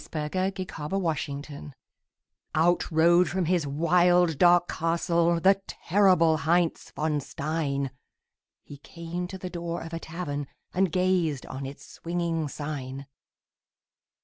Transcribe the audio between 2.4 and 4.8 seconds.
Out rode from his wild, dark